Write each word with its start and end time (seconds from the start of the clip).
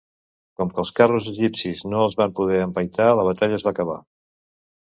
Com 0.61 0.71
que 0.77 0.81
els 0.83 0.91
carros 0.99 1.27
egipcis 1.33 1.83
no 1.91 2.01
els 2.05 2.17
van 2.23 2.35
poder 2.41 2.65
empaitar 2.69 3.11
la 3.21 3.27
batalla 3.31 3.61
es 3.63 3.67
va 3.69 3.75
acabar. 3.79 4.03